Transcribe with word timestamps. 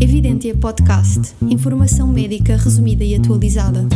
Evidentia 0.00 0.54
Podcast. 0.56 1.34
Informação 1.42 2.06
médica 2.06 2.56
resumida 2.56 3.02
e 3.04 3.16
atualizada. 3.16 3.88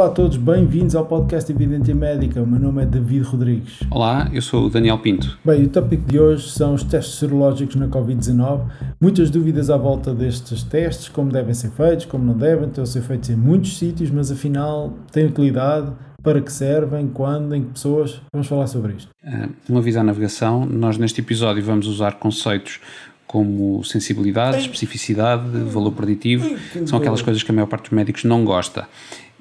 Olá 0.00 0.08
a 0.08 0.12
todos, 0.14 0.38
bem-vindos 0.38 0.96
ao 0.96 1.04
podcast 1.04 1.52
Evidentia 1.52 1.94
Médica. 1.94 2.42
O 2.42 2.46
meu 2.46 2.58
nome 2.58 2.82
é 2.82 2.86
David 2.86 3.20
Rodrigues. 3.20 3.80
Olá, 3.90 4.30
eu 4.32 4.40
sou 4.40 4.64
o 4.64 4.70
Daniel 4.70 4.96
Pinto. 4.98 5.38
Bem, 5.44 5.64
o 5.64 5.68
tópico 5.68 6.10
de 6.10 6.18
hoje 6.18 6.48
são 6.48 6.72
os 6.72 6.82
testes 6.82 7.16
serológicos 7.16 7.76
na 7.76 7.86
Covid-19. 7.86 8.62
Muitas 8.98 9.28
dúvidas 9.28 9.68
à 9.68 9.76
volta 9.76 10.14
destes 10.14 10.62
testes, 10.62 11.06
como 11.10 11.30
devem 11.30 11.52
ser 11.52 11.68
feitos, 11.72 12.06
como 12.06 12.24
não 12.24 12.32
devem, 12.32 12.68
estão 12.68 12.82
a 12.82 12.86
ser 12.86 13.02
feitos 13.02 13.28
em 13.28 13.36
muitos 13.36 13.76
sítios, 13.76 14.10
mas 14.10 14.32
afinal 14.32 14.94
têm 15.12 15.26
utilidade, 15.26 15.92
para 16.22 16.40
que 16.40 16.50
servem, 16.50 17.06
quando, 17.06 17.54
em 17.54 17.64
que 17.64 17.72
pessoas. 17.72 18.22
Vamos 18.32 18.48
falar 18.48 18.68
sobre 18.68 18.94
isto. 18.94 19.10
Uh, 19.22 19.50
um 19.68 19.76
aviso 19.76 20.00
à 20.00 20.02
navegação, 20.02 20.64
nós 20.64 20.96
neste 20.96 21.20
episódio 21.20 21.62
vamos 21.62 21.86
usar 21.86 22.12
conceitos 22.12 22.80
como 23.26 23.84
sensibilidade, 23.84 24.60
especificidade, 24.60 25.46
valor 25.70 25.92
preditivo, 25.92 26.56
são 26.84 26.98
aquelas 26.98 27.22
coisas 27.22 27.42
que 27.44 27.50
a 27.52 27.54
maior 27.54 27.68
parte 27.68 27.82
dos 27.82 27.92
médicos 27.92 28.24
não 28.24 28.44
gosta 28.44 28.88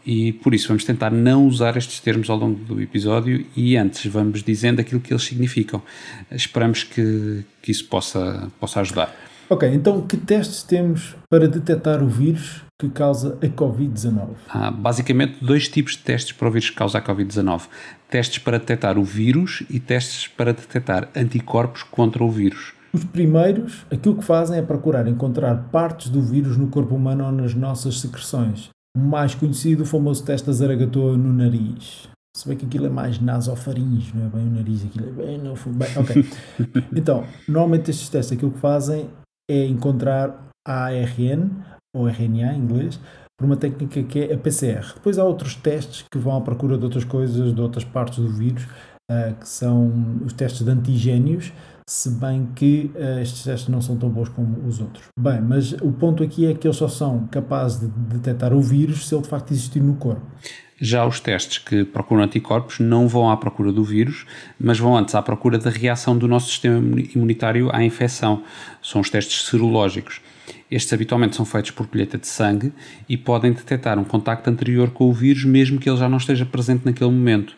e 0.09 0.33
por 0.33 0.55
isso 0.55 0.69
vamos 0.69 0.83
tentar 0.83 1.11
não 1.11 1.45
usar 1.45 1.77
estes 1.77 1.99
termos 1.99 2.31
ao 2.31 2.37
longo 2.37 2.57
do 2.65 2.81
episódio 2.81 3.45
e 3.55 3.77
antes 3.77 4.11
vamos 4.11 4.41
dizendo 4.41 4.81
aquilo 4.81 4.99
que 4.99 5.13
eles 5.13 5.21
significam. 5.21 5.83
Esperamos 6.31 6.83
que, 6.83 7.45
que 7.61 7.69
isso 7.69 7.85
possa, 7.85 8.51
possa 8.59 8.79
ajudar. 8.79 9.15
Ok, 9.47 9.71
então 9.71 10.01
que 10.01 10.17
testes 10.17 10.63
temos 10.63 11.15
para 11.29 11.47
detectar 11.47 12.01
o 12.01 12.07
vírus 12.07 12.63
que 12.79 12.89
causa 12.89 13.37
a 13.39 13.45
Covid-19? 13.45 14.29
Há 14.47 14.71
basicamente 14.71 15.37
dois 15.45 15.69
tipos 15.69 15.91
de 15.91 15.99
testes 15.99 16.31
para 16.31 16.47
o 16.47 16.51
vírus 16.51 16.71
que 16.71 16.75
causa 16.75 16.97
a 16.97 17.01
Covid-19: 17.03 17.67
testes 18.09 18.39
para 18.39 18.57
detectar 18.57 18.97
o 18.97 19.03
vírus 19.03 19.61
e 19.69 19.79
testes 19.79 20.27
para 20.27 20.53
detectar 20.53 21.07
anticorpos 21.15 21.83
contra 21.83 22.23
o 22.23 22.31
vírus. 22.31 22.73
Os 22.91 23.03
primeiros, 23.03 23.85
aquilo 23.91 24.15
que 24.15 24.25
fazem 24.25 24.57
é 24.57 24.63
procurar 24.63 25.07
encontrar 25.07 25.69
partes 25.71 26.09
do 26.09 26.19
vírus 26.19 26.57
no 26.57 26.67
corpo 26.69 26.95
humano 26.95 27.25
ou 27.25 27.31
nas 27.31 27.53
nossas 27.53 27.99
secreções 27.99 28.71
mais 28.97 29.35
conhecido, 29.35 29.83
o 29.83 29.85
famoso 29.85 30.23
teste 30.23 30.47
da 30.47 30.53
zaragatoa 30.53 31.17
no 31.17 31.33
nariz. 31.33 32.07
Se 32.35 32.47
bem 32.47 32.57
que 32.57 32.65
aquilo 32.65 32.85
é 32.85 32.89
mais 32.89 33.19
nasofaringe, 33.19 34.15
não 34.15 34.25
é 34.25 34.29
bem 34.29 34.47
o 34.47 34.51
nariz, 34.51 34.85
aquilo 34.85 35.09
é 35.09 35.11
bem 35.11 35.37
no 35.37 35.55
fundo. 35.55 35.77
Bem, 35.77 35.89
ok. 35.97 36.25
então, 36.95 37.25
normalmente 37.47 37.91
estes 37.91 38.09
testes 38.09 38.37
aquilo 38.37 38.51
que 38.51 38.59
fazem 38.59 39.09
é 39.49 39.65
encontrar 39.65 40.49
ARN, 40.67 41.49
ou 41.95 42.07
RNA 42.07 42.53
em 42.53 42.59
inglês, 42.59 42.99
por 43.37 43.45
uma 43.45 43.57
técnica 43.57 44.03
que 44.03 44.19
é 44.19 44.33
a 44.33 44.37
PCR. 44.37 44.93
Depois 44.93 45.17
há 45.17 45.23
outros 45.23 45.55
testes 45.55 46.05
que 46.11 46.19
vão 46.19 46.37
à 46.37 46.41
procura 46.41 46.77
de 46.77 46.83
outras 46.83 47.03
coisas, 47.03 47.53
de 47.53 47.61
outras 47.61 47.83
partes 47.83 48.19
do 48.19 48.29
vírus, 48.29 48.63
uh, 49.09 49.33
que 49.39 49.47
são 49.47 50.21
os 50.25 50.33
testes 50.33 50.63
de 50.63 50.69
antigénios, 50.69 51.51
se 51.89 52.11
bem 52.11 52.47
que 52.55 52.91
uh, 52.93 53.19
estes 53.19 53.41
testes 53.41 53.67
não 53.67 53.81
são 53.81 53.97
tão 53.97 54.09
bons 54.09 54.29
como 54.29 54.67
os 54.67 54.79
outros. 54.79 55.05
Bem, 55.19 55.41
mas 55.41 55.71
o 55.71 55.91
ponto 55.91 56.21
aqui 56.21 56.45
é 56.45 56.53
que 56.53 56.67
eles 56.67 56.77
só 56.77 56.87
são 56.87 57.27
capazes 57.31 57.79
de 57.79 57.87
detectar 57.87 58.53
o 58.53 58.61
vírus 58.61 59.07
se 59.07 59.15
ele 59.15 59.23
de 59.23 59.27
facto 59.27 59.49
existir 59.49 59.81
no 59.81 59.95
corpo. 59.95 60.21
Já 60.79 61.03
os 61.03 61.19
testes 61.19 61.57
que 61.57 61.83
procuram 61.83 62.23
anticorpos 62.23 62.79
não 62.79 63.07
vão 63.07 63.31
à 63.31 63.35
procura 63.35 63.73
do 63.73 63.83
vírus, 63.83 64.27
mas 64.59 64.77
vão 64.77 64.95
antes 64.95 65.15
à 65.15 65.21
procura 65.23 65.57
da 65.57 65.71
reação 65.71 66.15
do 66.15 66.27
nosso 66.27 66.49
sistema 66.49 66.77
imunitário 67.15 67.75
à 67.75 67.83
infecção. 67.83 68.43
São 68.83 69.01
os 69.01 69.09
testes 69.09 69.47
serológicos. 69.47 70.21
Estes 70.69 70.93
habitualmente 70.93 71.35
são 71.35 71.45
feitos 71.45 71.71
por 71.71 71.87
colheita 71.87 72.17
de 72.17 72.27
sangue 72.27 72.71
e 73.07 73.17
podem 73.17 73.51
detectar 73.51 73.97
um 73.97 74.03
contacto 74.03 74.49
anterior 74.49 74.91
com 74.91 75.09
o 75.09 75.13
vírus, 75.13 75.43
mesmo 75.43 75.79
que 75.79 75.89
ele 75.89 75.97
já 75.97 76.07
não 76.07 76.17
esteja 76.17 76.45
presente 76.45 76.85
naquele 76.85 77.09
momento 77.09 77.55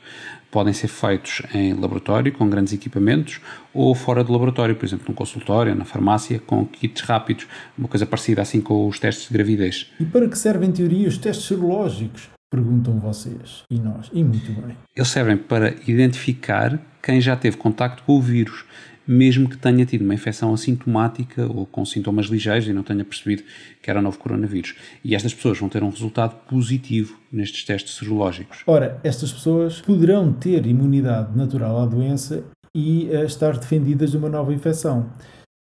podem 0.52 0.73
ser 0.73 0.90
feitos 0.90 1.42
em 1.53 1.73
laboratório 1.73 2.31
com 2.34 2.48
grandes 2.48 2.73
equipamentos 2.73 3.40
ou 3.73 3.95
fora 3.95 4.23
do 4.23 4.31
laboratório, 4.34 4.76
por 4.76 4.86
exemplo, 4.86 5.06
num 5.08 5.16
consultório, 5.16 5.74
na 5.74 5.86
farmácia, 5.86 6.40
com 6.40 6.66
kits 6.66 7.02
rápidos, 7.02 7.47
uma 7.78 7.88
coisa 7.88 8.06
parecida 8.06 8.41
assim 8.41 8.59
com 8.59 8.88
os 8.88 9.00
testes 9.00 9.30
de 9.30 9.34
gravidez. 9.34 9.90
E 10.00 10.06
para 10.06 10.28
que 10.28 10.38
servem 10.38 10.69
em 10.69 10.74
teoria 10.74 11.07
os 11.07 11.18
testes 11.18 11.47
serológicos? 11.47 12.30
Perguntam 12.52 13.00
vocês 13.00 13.63
e 13.72 13.80
nós, 13.80 14.09
e 14.12 14.22
muito 14.22 14.52
bem. 14.62 14.75
Eles 14.94 15.07
servem 15.07 15.38
para 15.38 15.74
identificar 15.88 16.78
quem 17.02 17.22
já 17.22 17.34
teve 17.38 17.56
contacto 17.56 18.03
com 18.03 18.18
o 18.18 18.22
vírus 18.22 18.66
mesmo 19.07 19.50
que 19.50 19.57
tenha 19.57 19.85
tido 19.85 20.03
uma 20.03 20.13
infecção 20.13 20.53
assintomática 20.53 21.45
ou 21.47 21.66
com 21.66 21.84
sintomas 21.85 22.28
ligeiros 22.28 22.67
e 22.67 22.73
não 22.73 22.84
tenha 22.84 23.03
percebido 23.03 23.44
que 23.81 23.89
era 23.89 24.01
novo 24.01 24.17
coronavírus. 24.17 24.75
E 25.03 25.16
estas 25.16 25.34
pessoas 25.34 25.59
vão 25.59 25.69
ter 25.69 25.84
um 25.84 25.89
resultado 25.89 26.35
positivo 26.47 27.17
nestes 27.31 27.63
testes 27.63 27.95
serológicos. 27.95 28.63
Ora, 28.67 29.00
estas 29.03 29.31
pessoas 29.31 29.81
poderão 29.81 30.31
ter 30.34 30.66
imunidade 30.66 31.35
natural 31.38 31.81
à 31.81 31.85
doença 31.85 32.44
e 32.75 33.07
estar 33.25 33.57
defendidas 33.57 34.12
de 34.12 34.17
uma 34.17 34.29
nova 34.29 34.53
infecção. 34.53 35.09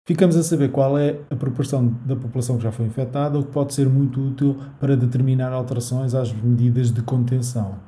Ficamos 0.05 0.35
a 0.35 0.43
saber 0.43 0.69
qual 0.69 0.97
é 0.97 1.17
a 1.29 1.35
proporção 1.35 1.87
da 2.05 2.15
população 2.15 2.57
que 2.57 2.63
já 2.63 2.73
foi 2.73 2.85
infectada, 2.85 3.39
o 3.39 3.43
que 3.43 3.51
pode 3.53 3.73
ser 3.73 3.87
muito 3.87 4.19
útil 4.19 4.57
para 4.77 4.97
determinar 4.97 5.53
alterações 5.53 6.13
às 6.13 6.33
medidas 6.33 6.91
de 6.91 7.01
contenção. 7.01 7.79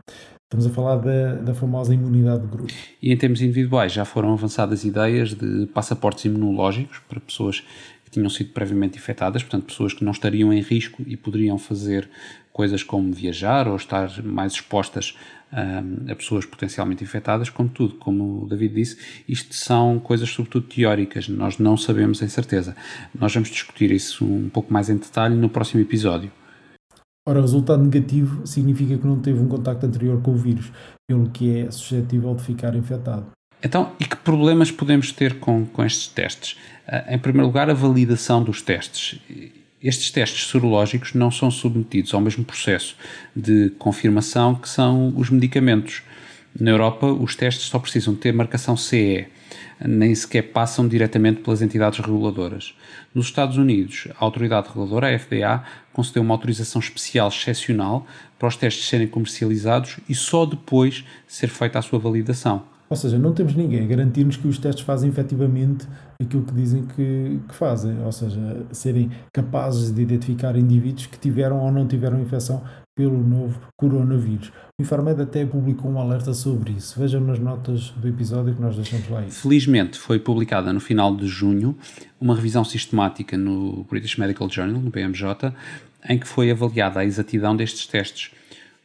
Estamos 0.46 0.68
a 0.68 0.70
falar 0.70 0.98
da, 0.98 1.36
da 1.36 1.56
famosa 1.56 1.92
imunidade 1.92 2.44
de 2.44 2.48
grupo. 2.48 2.72
E 3.02 3.12
em 3.12 3.18
termos 3.18 3.42
individuais, 3.42 3.92
já 3.92 4.06
foram 4.06 4.32
avançadas 4.32 4.86
ideias 4.86 5.34
de 5.34 5.66
passaportes 5.74 6.26
imunológicos 6.26 7.00
para 7.10 7.20
pessoas 7.20 7.62
que 8.04 8.12
tinham 8.12 8.30
sido 8.30 8.52
previamente 8.52 8.96
infectadas, 8.96 9.42
portanto, 9.42 9.66
pessoas 9.66 9.92
que 9.92 10.06
não 10.06 10.12
estariam 10.12 10.54
em 10.54 10.62
risco 10.62 11.02
e 11.08 11.18
poderiam 11.18 11.58
fazer 11.58 12.08
coisas 12.54 12.84
como 12.84 13.12
viajar 13.12 13.68
ou 13.68 13.76
estar 13.76 14.22
mais 14.22 14.54
expostas 14.54 15.18
um, 15.52 16.12
a 16.12 16.16
pessoas 16.16 16.46
potencialmente 16.46 17.04
infectadas, 17.04 17.50
contudo, 17.50 17.96
como 17.96 18.44
o 18.44 18.48
David 18.48 18.76
disse, 18.76 18.98
isto 19.28 19.56
são 19.56 20.00
coisas 20.00 20.30
sobretudo 20.30 20.68
teóricas, 20.68 21.28
nós 21.28 21.58
não 21.58 21.76
sabemos 21.76 22.22
em 22.22 22.28
certeza. 22.28 22.76
Nós 23.20 23.34
vamos 23.34 23.50
discutir 23.50 23.90
isso 23.90 24.24
um 24.24 24.50
pouco 24.50 24.72
mais 24.72 24.90
em 24.92 24.98
detalhe 24.98 25.36
no 25.36 25.50
próximo 25.50 25.82
episódio. 25.82 26.32
Ora, 27.28 27.42
resultado 27.42 27.84
negativo 27.84 28.46
significa 28.46 28.98
que 28.98 29.08
não 29.08 29.20
teve 29.20 29.40
um 29.40 29.48
contacto 29.48 29.86
anterior 29.86 30.22
com 30.22 30.32
o 30.32 30.38
vírus, 30.38 30.72
pelo 31.08 31.28
que 31.30 31.58
é 31.60 31.72
suscetível 31.72 32.36
de 32.36 32.44
ficar 32.44 32.76
infectado. 32.76 33.26
Então, 33.64 33.94
e 34.00 34.06
que 34.06 34.16
problemas 34.16 34.70
podemos 34.70 35.12
ter 35.12 35.40
com, 35.40 35.66
com 35.66 35.84
estes 35.84 36.08
testes? 36.08 36.56
Uh, 36.88 37.16
em 37.16 37.18
primeiro 37.18 37.48
lugar, 37.48 37.68
a 37.68 37.74
validação 37.74 38.44
dos 38.44 38.62
testes. 38.62 39.20
Estes 39.82 40.12
testes 40.12 40.44
sorológicos 40.44 41.16
não 41.16 41.32
são 41.32 41.50
submetidos 41.50 42.14
ao 42.14 42.22
mesmo 42.22 42.46
processo 42.46 42.96
de 43.36 43.72
confirmação 43.80 44.54
que 44.54 44.70
são 44.70 45.12
os 45.16 45.32
medicamentos. 45.32 46.04
Na 46.60 46.70
Europa, 46.70 47.08
os 47.08 47.36
testes 47.36 47.66
só 47.66 47.80
precisam 47.80 48.16
ter 48.16 48.34
marcação 48.34 48.78
CE, 48.78 49.28
nem 49.84 50.14
sequer 50.16 50.54
passam 50.54 50.88
diretamente 50.88 51.42
pelas 51.42 51.62
entidades 51.62 52.00
reguladoras. 52.00 52.76
Nos 53.14 53.26
Estados 53.26 53.58
Unidos, 53.58 54.08
a 54.20 54.24
autoridade 54.24 54.68
reguladora, 54.68 55.14
a 55.14 55.20
FDA, 55.20 55.64
concedeu 55.92 56.22
uma 56.22 56.34
autorização 56.34 56.80
especial 56.80 57.28
excepcional 57.28 58.06
para 58.38 58.48
os 58.48 58.56
testes 58.56 58.88
serem 58.88 59.08
comercializados 59.08 59.98
e 60.08 60.16
só 60.16 60.46
depois 60.46 61.04
ser 61.28 61.48
feita 61.48 61.80
a 61.80 61.82
sua 61.82 62.00
validação. 62.00 62.64
Ou 62.88 62.96
seja, 62.96 63.18
não 63.18 63.34
temos 63.34 63.56
ninguém 63.56 63.84
a 63.84 63.88
garantir-nos 63.88 64.38
que 64.38 64.48
os 64.48 64.60
testes 64.60 64.86
fazem 64.86 65.10
efetivamente 65.10 65.88
aquilo 66.22 66.44
que 66.44 66.54
dizem 66.54 66.86
que, 66.86 67.40
que, 67.48 67.56
fazem, 67.56 68.00
ou 68.04 68.12
seja, 68.12 68.66
serem 68.72 69.10
capazes 69.34 69.92
de 69.92 70.02
identificar 70.02 70.56
indivíduos 70.56 71.08
que 71.08 71.18
tiveram 71.18 71.60
ou 71.60 71.72
não 71.72 71.88
tiveram 71.88 72.22
infecção 72.22 72.62
pelo 72.96 73.22
novo 73.22 73.60
coronavírus. 73.76 74.52
O 74.80 74.82
Infarmed 74.82 75.22
até 75.22 75.46
publicou 75.46 75.92
um 75.92 76.00
alerta 76.00 76.34
sobre 76.34 76.72
isso. 76.72 76.98
Vejam 76.98 77.20
nas 77.20 77.38
notas 77.38 77.90
do 77.92 78.08
episódio 78.08 78.56
que 78.56 78.62
nós 78.62 78.76
deixamos 78.76 79.10
lá. 79.10 79.26
Isso. 79.26 79.42
Felizmente 79.42 80.00
foi 80.00 80.18
publicada 80.18 80.72
no 80.72 80.80
final 80.80 81.16
de 81.16 81.28
junho 81.28 81.78
uma 82.20 82.36
revisão 82.36 82.64
sistemática 82.64 83.38
no 83.38 83.84
British 83.90 84.18
Medical 84.18 84.50
Journal, 84.50 84.82
no 84.82 84.90
BMJ, 84.90 85.54
em 86.08 86.18
que 86.18 86.28
foi 86.28 86.50
avaliada 86.50 87.02
a 87.02 87.06
exatidão 87.06 87.56
destes 87.56 87.86
testes. 87.86 88.32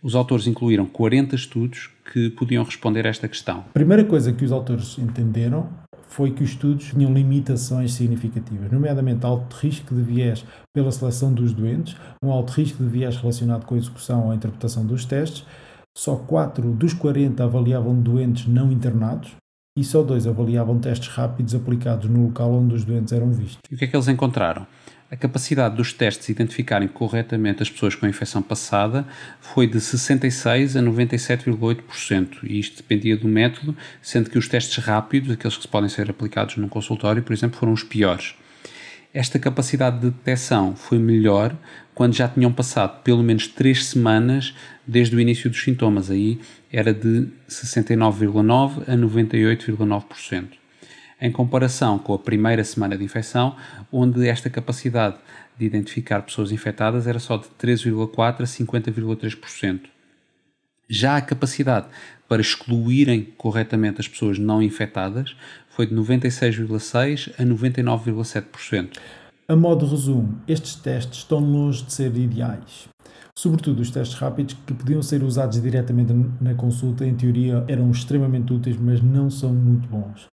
Os 0.02 0.14
autores 0.14 0.46
incluíram 0.46 0.86
40 0.86 1.34
estudos 1.34 1.90
que 2.12 2.30
podiam 2.30 2.64
responder 2.64 3.06
a 3.06 3.10
esta 3.10 3.28
questão. 3.28 3.60
A 3.70 3.72
primeira 3.74 4.04
coisa 4.04 4.32
que 4.32 4.44
os 4.44 4.50
autores 4.50 4.98
entenderam 4.98 5.68
foi 6.10 6.32
que 6.32 6.42
os 6.42 6.50
estudos 6.50 6.86
tinham 6.86 7.12
limitações 7.14 7.94
significativas, 7.94 8.70
nomeadamente 8.70 9.24
alto 9.24 9.56
risco 9.56 9.94
de 9.94 10.02
viés 10.02 10.44
pela 10.74 10.90
seleção 10.90 11.32
dos 11.32 11.52
doentes, 11.52 11.96
um 12.22 12.32
alto 12.32 12.50
risco 12.50 12.82
de 12.82 12.90
viés 12.90 13.16
relacionado 13.16 13.64
com 13.64 13.76
a 13.76 13.78
execução 13.78 14.24
ou 14.24 14.32
a 14.32 14.34
interpretação 14.34 14.84
dos 14.84 15.04
testes. 15.04 15.46
Só 15.96 16.16
4 16.16 16.72
dos 16.72 16.92
40 16.94 17.44
avaliavam 17.44 17.94
doentes 17.94 18.46
não 18.48 18.72
internados 18.72 19.30
e 19.78 19.84
só 19.84 20.02
2 20.02 20.26
avaliavam 20.26 20.80
testes 20.80 21.08
rápidos 21.08 21.54
aplicados 21.54 22.10
no 22.10 22.24
local 22.24 22.52
onde 22.54 22.74
os 22.74 22.84
doentes 22.84 23.12
eram 23.12 23.30
vistos. 23.30 23.60
E 23.70 23.74
o 23.76 23.78
que 23.78 23.84
é 23.84 23.88
que 23.88 23.94
eles 23.94 24.08
encontraram? 24.08 24.66
A 25.10 25.16
capacidade 25.16 25.74
dos 25.74 25.92
testes 25.92 26.28
identificarem 26.28 26.86
corretamente 26.86 27.64
as 27.64 27.68
pessoas 27.68 27.96
com 27.96 28.06
infecção 28.06 28.40
passada 28.40 29.04
foi 29.40 29.66
de 29.66 29.78
66% 29.78 30.76
a 30.76 30.82
97,8%, 30.82 32.44
e 32.44 32.60
isto 32.60 32.76
dependia 32.76 33.16
do 33.16 33.26
método, 33.26 33.76
sendo 34.00 34.30
que 34.30 34.38
os 34.38 34.46
testes 34.46 34.76
rápidos, 34.84 35.32
aqueles 35.32 35.56
que 35.56 35.66
podem 35.66 35.88
ser 35.88 36.08
aplicados 36.08 36.56
num 36.58 36.68
consultório, 36.68 37.24
por 37.24 37.32
exemplo, 37.32 37.58
foram 37.58 37.72
os 37.72 37.82
piores. 37.82 38.36
Esta 39.12 39.40
capacidade 39.40 39.98
de 39.98 40.10
detecção 40.10 40.76
foi 40.76 41.00
melhor 41.00 41.56
quando 41.92 42.14
já 42.14 42.28
tinham 42.28 42.52
passado 42.52 43.02
pelo 43.02 43.24
menos 43.24 43.48
3 43.48 43.86
semanas 43.86 44.54
desde 44.86 45.16
o 45.16 45.20
início 45.20 45.50
dos 45.50 45.60
sintomas. 45.60 46.08
Aí 46.08 46.38
era 46.72 46.94
de 46.94 47.26
69,9% 47.48 48.88
a 48.88 48.96
98,9%. 48.96 50.59
Em 51.20 51.30
comparação 51.30 51.98
com 51.98 52.14
a 52.14 52.18
primeira 52.18 52.64
semana 52.64 52.96
de 52.96 53.04
infecção, 53.04 53.54
onde 53.92 54.26
esta 54.26 54.48
capacidade 54.48 55.16
de 55.58 55.66
identificar 55.66 56.22
pessoas 56.22 56.50
infectadas 56.50 57.06
era 57.06 57.18
só 57.18 57.36
de 57.36 57.46
13,4% 57.60 58.40
a 58.40 58.44
50,3%. 58.44 59.80
Já 60.88 61.16
a 61.16 61.20
capacidade 61.20 61.86
para 62.26 62.40
excluírem 62.40 63.28
corretamente 63.36 64.00
as 64.00 64.08
pessoas 64.08 64.38
não 64.38 64.62
infectadas 64.62 65.36
foi 65.68 65.86
de 65.86 65.94
96,6% 65.94 67.34
a 67.38 67.44
99,7%. 67.44 68.98
A 69.46 69.56
modo 69.56 69.84
de 69.84 69.90
resumo, 69.90 70.40
estes 70.48 70.76
testes 70.76 71.18
estão 71.18 71.40
longe 71.40 71.84
de 71.84 71.92
ser 71.92 72.16
ideais. 72.16 72.88
Sobretudo 73.36 73.80
os 73.80 73.90
testes 73.90 74.16
rápidos 74.16 74.56
que 74.66 74.72
podiam 74.72 75.02
ser 75.02 75.22
usados 75.22 75.60
diretamente 75.60 76.12
na 76.40 76.54
consulta, 76.54 77.04
em 77.06 77.14
teoria 77.14 77.64
eram 77.68 77.90
extremamente 77.90 78.52
úteis, 78.52 78.76
mas 78.76 79.02
não 79.02 79.28
são 79.28 79.52
muito 79.52 79.88
bons. 79.88 80.26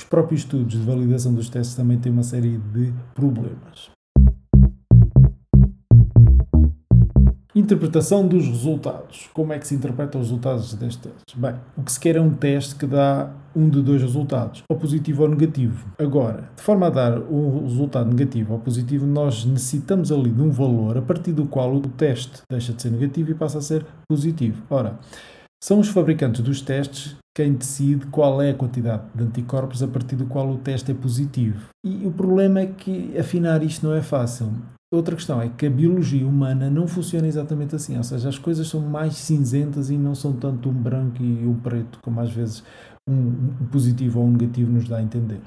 Os 0.00 0.04
próprios 0.04 0.42
estudos 0.42 0.78
de 0.78 0.86
validação 0.86 1.34
dos 1.34 1.48
testes 1.48 1.74
também 1.74 1.98
têm 1.98 2.12
uma 2.12 2.22
série 2.22 2.56
de 2.56 2.92
problemas. 3.14 3.90
Interpretação 7.54 8.26
dos 8.26 8.46
resultados. 8.46 9.28
Como 9.34 9.52
é 9.52 9.58
que 9.58 9.66
se 9.66 9.74
interpretam 9.74 10.20
os 10.20 10.28
resultados 10.28 10.72
destes 10.74 11.02
testes? 11.02 11.34
Bem, 11.34 11.56
o 11.76 11.82
que 11.82 11.90
se 11.90 11.98
quer 11.98 12.14
é 12.14 12.20
um 12.20 12.32
teste 12.32 12.76
que 12.76 12.86
dá 12.86 13.34
um 13.56 13.68
de 13.68 13.82
dois 13.82 14.00
resultados, 14.00 14.62
ou 14.70 14.78
positivo 14.78 15.24
ou 15.24 15.28
negativo. 15.28 15.92
Agora, 15.98 16.48
de 16.56 16.62
forma 16.62 16.86
a 16.86 16.90
dar 16.90 17.18
um 17.18 17.64
resultado 17.64 18.08
negativo 18.08 18.52
ou 18.52 18.60
positivo, 18.60 19.04
nós 19.04 19.44
necessitamos 19.44 20.12
ali 20.12 20.30
de 20.30 20.40
um 20.40 20.50
valor 20.50 20.96
a 20.96 21.02
partir 21.02 21.32
do 21.32 21.46
qual 21.46 21.74
o 21.74 21.80
teste 21.80 22.42
deixa 22.48 22.72
de 22.72 22.80
ser 22.80 22.92
negativo 22.92 23.32
e 23.32 23.34
passa 23.34 23.58
a 23.58 23.62
ser 23.62 23.84
positivo. 24.08 24.62
Ora, 24.70 24.96
são 25.60 25.80
os 25.80 25.88
fabricantes 25.88 26.40
dos 26.40 26.60
testes 26.60 27.16
quem 27.38 27.52
decide 27.52 28.04
qual 28.06 28.42
é 28.42 28.50
a 28.50 28.54
quantidade 28.54 29.04
de 29.14 29.22
anticorpos 29.22 29.80
a 29.80 29.86
partir 29.86 30.16
do 30.16 30.26
qual 30.26 30.50
o 30.50 30.58
teste 30.58 30.90
é 30.90 30.94
positivo. 30.94 31.68
E 31.86 32.04
o 32.04 32.10
problema 32.10 32.58
é 32.58 32.66
que 32.66 33.16
afinar 33.16 33.62
isto 33.62 33.86
não 33.86 33.94
é 33.94 34.02
fácil. 34.02 34.52
Outra 34.92 35.14
questão 35.14 35.40
é 35.40 35.48
que 35.48 35.64
a 35.64 35.70
biologia 35.70 36.26
humana 36.26 36.68
não 36.68 36.88
funciona 36.88 37.28
exatamente 37.28 37.76
assim, 37.76 37.96
ou 37.96 38.02
seja, 38.02 38.28
as 38.28 38.38
coisas 38.38 38.66
são 38.66 38.80
mais 38.80 39.14
cinzentas 39.14 39.88
e 39.88 39.96
não 39.96 40.16
são 40.16 40.32
tanto 40.32 40.68
um 40.68 40.72
branco 40.72 41.22
e 41.22 41.46
um 41.46 41.54
preto, 41.54 42.00
como 42.02 42.18
às 42.20 42.32
vezes 42.32 42.64
um, 43.08 43.54
positivo 43.70 44.18
ou 44.18 44.26
um 44.26 44.32
negativo 44.32 44.72
nos 44.72 44.88
dá 44.88 44.96
a 44.96 45.02
entender. 45.02 45.38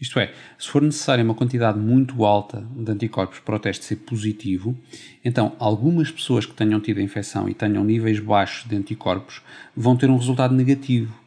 Isto 0.00 0.18
é, 0.18 0.32
se 0.58 0.68
for 0.68 0.80
necessária 0.80 1.22
uma 1.22 1.34
quantidade 1.34 1.78
muito 1.78 2.24
alta 2.24 2.66
de 2.74 2.90
anticorpos 2.90 3.40
para 3.40 3.56
o 3.56 3.58
teste 3.58 3.84
ser 3.84 3.96
positivo, 3.96 4.74
então 5.22 5.54
algumas 5.58 6.10
pessoas 6.10 6.46
que 6.46 6.54
tenham 6.54 6.80
tido 6.80 6.98
a 6.98 7.02
infecção 7.02 7.46
e 7.46 7.52
tenham 7.52 7.84
níveis 7.84 8.20
baixos 8.20 8.66
de 8.66 8.74
anticorpos 8.74 9.42
vão 9.76 9.96
ter 9.96 10.08
um 10.08 10.16
resultado 10.16 10.54
negativo. 10.54 11.25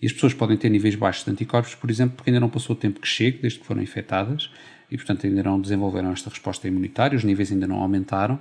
E 0.00 0.06
as 0.06 0.12
pessoas 0.12 0.32
podem 0.32 0.56
ter 0.56 0.70
níveis 0.70 0.94
baixos 0.94 1.24
de 1.24 1.30
anticorpos, 1.30 1.74
por 1.74 1.90
exemplo, 1.90 2.16
porque 2.16 2.30
ainda 2.30 2.40
não 2.40 2.48
passou 2.48 2.74
o 2.74 2.78
tempo 2.78 3.00
que 3.00 3.08
chega, 3.08 3.38
desde 3.42 3.58
que 3.58 3.66
foram 3.66 3.82
infectadas, 3.82 4.50
e, 4.90 4.96
portanto, 4.96 5.26
ainda 5.26 5.42
não 5.42 5.60
desenvolveram 5.60 6.10
esta 6.10 6.30
resposta 6.30 6.66
imunitária, 6.66 7.16
os 7.16 7.22
níveis 7.22 7.52
ainda 7.52 7.66
não 7.66 7.76
aumentaram. 7.76 8.38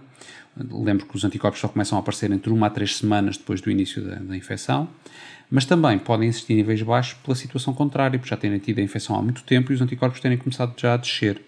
Lembro 0.58 1.06
que 1.06 1.16
os 1.16 1.24
anticorpos 1.24 1.60
só 1.60 1.68
começam 1.68 1.98
a 1.98 2.02
aparecer 2.02 2.32
entre 2.32 2.52
uma 2.52 2.68
a 2.68 2.70
três 2.70 2.98
semanas 2.98 3.38
depois 3.38 3.62
do 3.62 3.70
início 3.70 4.04
da, 4.04 4.16
da 4.16 4.36
infecção, 4.36 4.90
mas 5.52 5.66
também 5.66 6.00
podem 6.00 6.28
existir 6.28 6.56
níveis 6.56 6.82
baixos 6.82 7.14
pela 7.22 7.36
situação 7.36 7.74
contrária, 7.74 8.18
porque 8.18 8.30
já 8.30 8.38
terem 8.38 8.58
tido 8.58 8.80
a 8.80 8.82
infecção 8.82 9.16
há 9.16 9.22
muito 9.22 9.44
tempo 9.44 9.72
e 9.72 9.76
os 9.76 9.82
anticorpos 9.82 10.20
terem 10.20 10.38
começado 10.38 10.74
já 10.76 10.96
a 10.96 10.98
descer. 10.98 11.42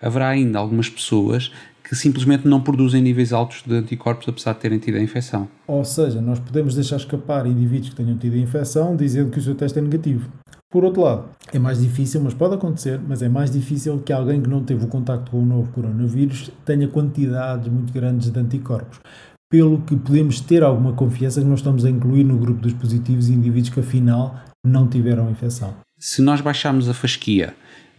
Haverá 0.00 0.28
ainda 0.28 0.58
algumas 0.58 0.90
pessoas 0.90 1.50
que 1.88 1.94
simplesmente 1.94 2.48
não 2.48 2.60
produzem 2.60 3.00
níveis 3.00 3.32
altos 3.32 3.62
de 3.64 3.72
anticorpos 3.72 4.28
apesar 4.28 4.54
de 4.54 4.58
terem 4.58 4.78
tido 4.78 4.96
a 4.96 5.00
infecção. 5.00 5.48
Ou 5.68 5.84
seja, 5.84 6.20
nós 6.20 6.40
podemos 6.40 6.74
deixar 6.74 6.96
escapar 6.96 7.46
indivíduos 7.46 7.90
que 7.90 7.94
tenham 7.94 8.18
tido 8.18 8.34
a 8.34 8.38
infecção 8.38 8.96
dizendo 8.96 9.30
que 9.30 9.38
o 9.38 9.42
seu 9.42 9.54
teste 9.54 9.78
é 9.78 9.82
negativo. 9.82 10.28
Por 10.68 10.84
outro 10.84 11.02
lado, 11.02 11.28
é 11.52 11.60
mais 11.60 11.80
difícil, 11.80 12.20
mas 12.20 12.34
pode 12.34 12.56
acontecer, 12.56 13.00
mas 13.06 13.22
é 13.22 13.28
mais 13.28 13.52
difícil 13.52 14.00
que 14.00 14.12
alguém 14.12 14.42
que 14.42 14.48
não 14.48 14.64
teve 14.64 14.84
o 14.84 14.88
contacto 14.88 15.30
com 15.30 15.40
o 15.40 15.46
novo 15.46 15.70
coronavírus 15.70 16.50
tenha 16.64 16.88
quantidades 16.88 17.68
muito 17.68 17.92
grandes 17.92 18.30
de 18.30 18.38
anticorpos. 18.38 18.98
Pelo 19.48 19.80
que 19.82 19.94
podemos 19.94 20.40
ter 20.40 20.64
alguma 20.64 20.92
confiança 20.92 21.40
que 21.40 21.46
nós 21.46 21.60
estamos 21.60 21.84
a 21.84 21.90
incluir 21.90 22.24
no 22.24 22.36
grupo 22.36 22.60
dos 22.60 22.72
positivos 22.72 23.28
indivíduos 23.28 23.72
que 23.72 23.78
afinal 23.78 24.40
não 24.66 24.88
tiveram 24.88 25.30
infecção. 25.30 25.72
Se 25.96 26.20
nós 26.20 26.40
baixarmos 26.40 26.88
a 26.88 26.94
fasquia 26.94 27.54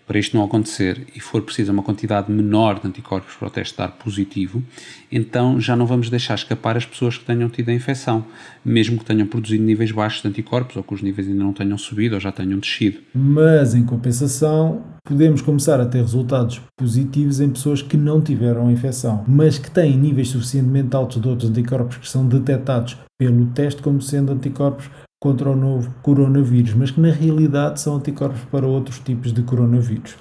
para 0.08 0.18
isto 0.18 0.36
não 0.36 0.46
acontecer 0.46 1.06
e 1.14 1.20
for 1.20 1.42
preciso 1.42 1.74
uma 1.74 1.84
quantidade 1.84 2.32
menor 2.32 2.80
de 2.80 2.88
anticorpos 2.88 3.36
para 3.36 3.50
o 3.50 3.52
teste 3.52 3.78
dar 3.78 3.90
positivo, 3.90 4.64
então 5.12 5.60
já 5.60 5.76
não 5.76 5.86
vamos 5.86 6.10
deixar 6.10 6.36
escapar 6.36 6.78
as 6.78 6.86
pessoas 6.86 7.18
que 7.18 7.26
tenham 7.26 7.50
tido 7.50 7.70
a 7.70 7.74
infecção, 7.74 8.26
mesmo 8.64 8.98
que 8.98 9.06
tenham 9.06 9.28
produzido 9.28 9.64
níveis 9.64 9.92
baixos 9.92 10.22
de 10.22 10.30
anticorpos 10.30 10.78
ou 10.78 10.84
que 10.84 10.94
os 10.94 11.02
níveis 11.02 11.28
ainda 11.28 11.44
não 11.44 11.52
tenham 11.52 11.78
subido 11.78 12.16
ou 12.16 12.22
já 12.22 12.32
tenham 12.32 12.58
descido. 12.58 13.00
Mas, 13.14 13.76
em 13.76 13.84
compensação, 13.84 14.82
podemos 15.04 15.42
começar 15.42 15.80
a 15.82 15.86
ter 15.86 16.00
resultados 16.00 16.62
positivos 16.78 17.42
em 17.42 17.50
pessoas 17.50 17.82
que 17.82 17.98
não 17.98 18.22
tiveram 18.22 18.68
a 18.68 18.72
infecção, 18.72 19.26
mas 19.28 19.58
que 19.58 19.70
têm 19.70 19.98
níveis 19.98 20.30
suficientemente 20.30 20.96
altos 20.96 21.22
de 21.22 21.28
outros 21.28 21.50
anticorpos 21.50 21.98
que 21.98 22.10
são 22.10 22.26
detectados 22.26 22.98
pelo 23.18 23.48
teste 23.48 23.82
como 23.82 24.02
sendo 24.02 24.32
anticorpos 24.32 24.90
contra 25.20 25.50
o 25.50 25.56
novo 25.56 25.94
coronavírus, 26.02 26.74
mas 26.74 26.92
que 26.92 27.02
na 27.02 27.12
realidade 27.12 27.82
são 27.82 27.96
anticorpos 27.96 28.42
para 28.52 28.68
outros 28.68 29.00
tipos 29.00 29.34
de 29.34 29.42
coronavírus. 29.44 30.16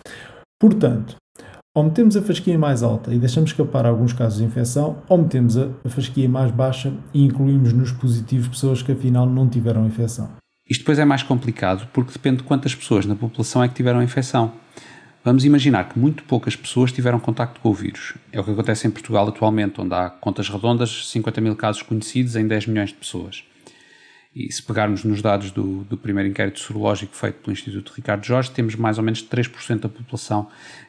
Portanto, 0.59 1.17
ou 1.75 1.85
metemos 1.85 2.17
a 2.17 2.23
fasquia 2.23 2.59
mais 2.59 2.83
alta 2.83 3.13
e 3.13 3.19
deixamos 3.19 3.51
escapar 3.51 3.85
alguns 3.85 4.15
casos 4.15 4.39
de 4.39 4.45
infecção, 4.45 5.03
ou 5.09 5.19
metemos 5.19 5.59
a 5.59 5.89
fasquia 5.91 6.27
mais 6.27 6.51
baixa 6.51 6.91
e 7.13 7.23
incluímos 7.23 7.75
nos 7.75 7.93
positivos 7.93 8.49
pessoas 8.49 8.83
que 8.83 8.93
afinal 8.93 9.27
não 9.27 9.47
tiveram 9.47 9.87
infecção. 9.87 10.31
Isto 10.69 10.81
depois 10.81 10.99
é 10.99 11.05
mais 11.05 11.23
complicado 11.23 11.87
porque 11.93 12.13
depende 12.13 12.39
de 12.39 12.45
quantas 12.45 12.75
pessoas 12.75 13.05
na 13.05 13.15
população 13.15 13.63
é 13.63 13.69
que 13.69 13.75
tiveram 13.75 14.03
infecção. 14.03 14.53
Vamos 15.23 15.45
imaginar 15.45 15.89
que 15.89 15.99
muito 15.99 16.25
poucas 16.25 16.57
pessoas 16.57 16.93
tiveram 16.93 17.21
contacto 17.21 17.61
com 17.61 17.69
o 17.69 17.75
vírus. 17.75 18.15
É 18.33 18.41
o 18.41 18.45
que 18.45 18.53
acontece 18.53 18.87
em 18.87 18.91
Portugal 18.91 19.29
atualmente, 19.29 19.81
onde 19.81 19.93
há 19.93 20.09
contas 20.09 20.49
redondas, 20.49 21.11
50 21.11 21.41
mil 21.43 21.57
casos 21.57 21.83
conhecidos 21.83 22.37
em 22.37 22.47
10 22.47 22.69
milhões 22.69 22.89
de 22.89 22.95
pessoas. 22.95 23.45
E 24.37 24.53
se 24.53 24.63
pegarmos 24.63 25.03
nos 25.03 25.23
dados 25.23 25.51
do, 25.51 25.83
do 25.85 25.97
primeiro 25.97 26.29
inquérito 26.29 26.61
sorológico 26.61 27.17
feito 27.17 27.37
pelo 27.37 27.55
Instituto 27.55 27.91
Ricardo 27.97 28.23
Jorge, 28.23 28.51
temos 28.51 28.77
mais 28.77 28.99
ou 28.99 29.05
menos 29.05 29.27
3% 29.27 29.81
da 29.81 29.89
população 29.89 30.47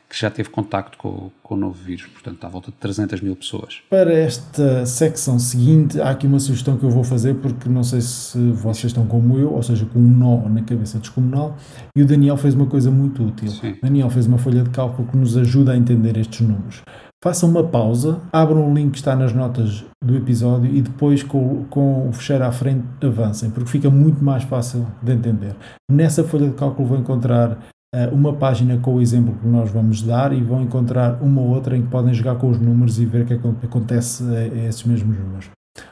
que 0.10 0.20
já 0.20 0.30
teve 0.30 0.50
contacto 0.50 0.98
com, 0.98 1.32
com 1.42 1.56
o 1.56 1.58
novo 1.58 1.82
vírus, 1.82 2.08
portanto, 2.08 2.44
à 2.44 2.50
volta 2.50 2.72
de 2.72 2.78
300 2.78 3.22
mil 3.22 3.38
pessoas. 3.38 3.82
Para 3.90 4.12
esta 4.14 4.86
secção 4.86 5.40
seguinte, 5.40 6.00
há 6.02 6.10
aqui 6.10 6.28
uma 6.28 6.40
sugestão 6.40 6.78
que 6.78 6.84
eu 6.84 6.90
vou 6.90 7.06
fazer, 7.06 7.36
porque 7.36 7.70
não 7.70 7.84
sei 7.84 8.02
se 8.02 8.38
vocês 8.52 8.92
estão 8.92 9.06
como 9.06 9.38
eu, 9.38 9.54
ou 9.54 9.64
seja, 9.64 9.86
com 9.86 10.00
um 10.00 10.10
nó 10.10 10.50
na 10.50 10.62
cabeça 10.64 11.00
descomunal, 11.00 11.58
e 11.96 12.02
o 12.02 12.06
Daniel 12.06 12.36
fez 12.36 12.54
uma 12.54 12.66
coisa 12.66 12.92
muito 12.92 13.24
útil. 13.24 13.50
Sim. 13.50 13.78
Daniel 13.82 14.10
fez 14.10 14.28
uma 14.28 14.38
folha 14.38 14.62
de 14.62 14.72
cálculo 14.72 15.08
que 15.08 15.16
nos 15.16 15.38
ajuda 15.38 15.72
a 15.72 15.78
entender 15.78 16.18
estes 16.18 16.42
números 16.42 16.82
façam 17.24 17.50
uma 17.50 17.64
pausa, 17.64 18.22
abram 18.32 18.70
o 18.70 18.74
link 18.74 18.92
que 18.92 18.98
está 18.98 19.16
nas 19.16 19.34
notas 19.34 19.86
do 20.04 20.16
episódio 20.16 20.74
e 20.74 20.82
depois 20.82 21.24
com, 21.24 21.66
com 21.66 22.08
o 22.08 22.14
fecheiro 22.14 22.44
à 22.44 22.52
frente 22.52 22.86
avancem, 23.02 23.50
porque 23.50 23.70
fica 23.70 23.90
muito 23.90 24.24
mais 24.24 24.44
fácil 24.44 24.88
de 25.02 25.12
entender. 25.12 25.56
Nessa 25.90 26.24
folha 26.24 26.48
de 26.48 26.56
cálculo 26.56 26.88
vão 26.88 27.00
encontrar 27.00 27.52
uh, 27.52 28.14
uma 28.14 28.34
página 28.34 28.78
com 28.78 28.96
o 28.96 29.02
exemplo 29.02 29.36
que 29.36 29.48
nós 29.48 29.72
vamos 29.72 30.02
dar 30.02 30.32
e 30.32 30.42
vão 30.42 30.62
encontrar 30.62 31.22
uma 31.22 31.42
outra 31.42 31.76
em 31.76 31.82
que 31.82 31.90
podem 31.90 32.14
jogar 32.14 32.36
com 32.36 32.50
os 32.50 32.60
números 32.60 33.00
e 33.00 33.06
ver 33.06 33.24
o 33.24 33.26
que, 33.26 33.34
é 33.34 33.38
que 33.38 33.66
acontece 33.66 34.24
a, 34.24 34.40
a 34.40 34.68
esses 34.68 34.84
mesmos 34.84 35.18
números. 35.18 35.50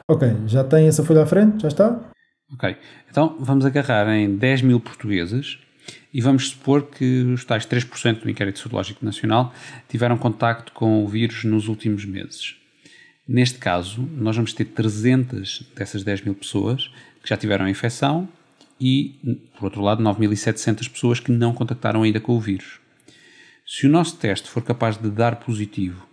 Ok, 0.08 0.36
já 0.46 0.64
tem 0.64 0.86
essa 0.86 1.04
folha 1.04 1.22
à 1.22 1.26
frente? 1.26 1.62
Já 1.62 1.68
está? 1.68 2.00
Ok, 2.52 2.76
então 3.10 3.36
vamos 3.40 3.66
agarrar 3.66 4.08
em 4.14 4.36
10 4.36 4.62
mil 4.62 4.78
portugueses 4.78 5.58
e 6.12 6.20
vamos 6.20 6.48
supor 6.48 6.86
que 6.86 7.22
os 7.22 7.44
tais 7.44 7.66
3% 7.66 8.20
do 8.20 8.30
inquérito 8.30 8.58
sorológico 8.58 9.04
nacional 9.04 9.52
tiveram 9.88 10.16
contacto 10.16 10.72
com 10.72 11.04
o 11.04 11.08
vírus 11.08 11.44
nos 11.44 11.68
últimos 11.68 12.04
meses. 12.04 12.56
Neste 13.28 13.58
caso, 13.58 14.00
nós 14.14 14.36
vamos 14.36 14.52
ter 14.52 14.66
300 14.66 15.72
dessas 15.74 16.04
10 16.04 16.22
mil 16.22 16.34
pessoas 16.34 16.90
que 17.22 17.28
já 17.28 17.36
tiveram 17.36 17.66
a 17.66 17.70
infecção 17.70 18.28
e, 18.80 19.16
por 19.58 19.64
outro 19.64 19.82
lado, 19.82 20.02
9.700 20.02 20.88
pessoas 20.88 21.20
que 21.20 21.32
não 21.32 21.52
contactaram 21.52 22.02
ainda 22.02 22.20
com 22.20 22.36
o 22.36 22.40
vírus. 22.40 22.78
Se 23.66 23.86
o 23.86 23.90
nosso 23.90 24.16
teste 24.16 24.48
for 24.48 24.62
capaz 24.62 24.96
de 24.96 25.10
dar 25.10 25.36
positivo 25.36 26.06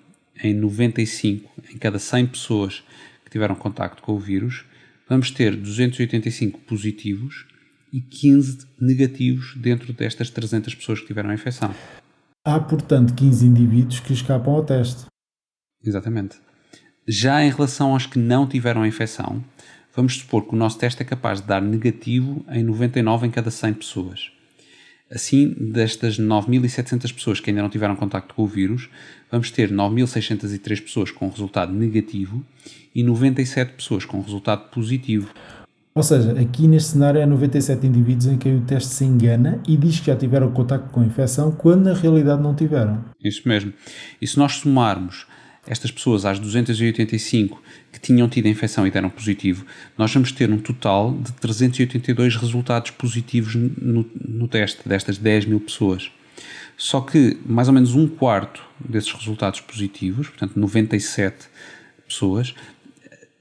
em 0.44 0.54
95 0.54 1.50
em 1.72 1.78
cada 1.78 2.00
100 2.00 2.28
pessoas 2.28 2.84
que 3.24 3.30
tiveram 3.30 3.54
contacto 3.54 4.02
com 4.02 4.14
o 4.14 4.20
vírus, 4.20 4.66
vamos 5.08 5.30
ter 5.30 5.56
285 5.56 6.60
positivos 6.62 7.46
e 7.94 8.02
15 8.02 8.66
negativos 8.82 9.56
dentro 9.56 9.94
destas 9.94 10.32
300 10.32 10.74
pessoas 10.74 11.00
que 11.00 11.06
tiveram 11.06 11.30
a 11.30 11.34
infecção. 11.36 11.74
Há, 12.46 12.60
portanto, 12.60 13.14
15 13.14 13.46
indivíduos 13.46 14.00
que 14.00 14.12
escapam 14.12 14.56
ao 14.56 14.66
teste. 14.66 15.06
Exatamente. 15.82 16.38
Já 17.08 17.44
em 17.44 17.52
relação 17.52 17.94
aos 17.94 18.08
que 18.08 18.18
não 18.18 18.48
tiveram 18.48 18.82
a 18.82 18.88
infecção, 18.88 19.44
vamos 19.96 20.18
supor 20.18 20.46
que 20.46 20.54
o 20.54 20.58
nosso 20.58 20.80
teste 20.80 21.02
é 21.04 21.06
capaz 21.06 21.40
de 21.40 21.48
dar 21.48 21.62
negativo 21.62 22.44
em 22.50 22.64
99 22.64 23.28
em 23.28 23.32
cada 23.32 23.52
100 23.52 23.74
pessoas. 23.76 24.32
Assim, 25.12 25.54
destas 25.60 26.18
9.700 26.18 27.14
pessoas 27.14 27.40
que 27.40 27.52
ainda 27.52 27.62
não 27.62 27.70
tiveram 27.70 27.96
contacto 27.96 28.34
com 28.34 28.44
o 28.44 28.48
vírus, 28.48 28.90
vamos 29.30 29.52
ter 29.52 29.72
9.603 29.72 30.82
pessoas 30.82 31.12
com 31.12 31.30
resultado 31.30 31.72
negativo 31.72 32.44
e 32.96 33.04
97 33.04 33.74
pessoas 33.74 34.06
com 34.06 34.20
resultado 34.22 34.70
positivo. 34.72 35.32
Ou 35.96 36.02
seja, 36.02 36.32
aqui 36.40 36.68
neste 36.68 36.92
cenário 36.92 37.22
há 37.22 37.26
97 37.26 37.86
indivíduos 37.86 38.26
em 38.26 38.38
quem 38.38 38.58
o 38.58 38.62
teste 38.62 38.90
se 38.90 39.06
engana 39.06 39.62
e 39.68 39.78
diz 39.78 40.00
que 40.00 40.08
já 40.08 40.16
tiveram 40.16 40.52
contacto 40.52 40.90
com 40.90 41.02
a 41.02 41.06
infecção, 41.06 41.52
quando 41.52 41.84
na 41.84 41.94
realidade 41.94 42.42
não 42.42 42.56
tiveram. 42.56 43.06
Isso 43.24 43.48
mesmo. 43.48 43.72
E 44.20 44.26
se 44.26 44.38
nós 44.38 44.54
somarmos 44.54 45.28
estas 45.68 45.92
pessoas 45.92 46.26
às 46.26 46.40
285 46.40 47.62
que 47.92 48.00
tinham 48.00 48.28
tido 48.28 48.48
a 48.48 48.50
infecção 48.50 48.88
e 48.88 48.92
deram 48.92 49.10
positivo, 49.10 49.66
nós 49.96 50.12
vamos 50.12 50.32
ter 50.32 50.50
um 50.52 50.58
total 50.58 51.14
de 51.14 51.32
382 51.34 52.38
resultados 52.38 52.90
positivos 52.92 53.54
no, 53.56 54.06
no 54.28 54.48
teste 54.48 54.88
destas 54.90 55.20
10 55.20 55.46
mil 55.46 55.60
pessoas. 55.60 56.12
Só 56.76 57.02
que 57.02 57.38
mais 57.46 57.68
ou 57.68 57.74
menos 57.74 57.94
um 57.94 58.08
quarto 58.08 58.64
desses 58.80 59.12
resultados 59.12 59.62
positivos, 59.62 60.28
portanto 60.28 60.60
97 60.60 61.48
pessoas, 62.08 62.56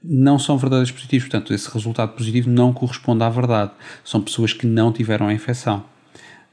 não 0.03 0.37
são 0.37 0.57
verdadeiros 0.57 0.91
positivos. 0.91 1.29
Portanto, 1.29 1.53
esse 1.53 1.71
resultado 1.71 2.13
positivo 2.13 2.49
não 2.49 2.73
corresponde 2.73 3.23
à 3.23 3.29
verdade. 3.29 3.71
São 4.03 4.21
pessoas 4.21 4.51
que 4.53 4.65
não 4.65 4.91
tiveram 4.91 5.27
a 5.27 5.33
infecção. 5.33 5.85